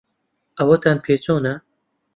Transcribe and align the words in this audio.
ئەوەت 0.57 0.83
پێ 1.03 1.15
چۆنە؟ 1.23 1.53